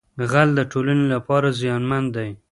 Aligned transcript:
غل 0.31 0.49
د 0.57 0.61
ټولنې 0.71 1.05
لپاره 1.13 1.47
زیانمن 1.59 2.03
دی 2.15 2.29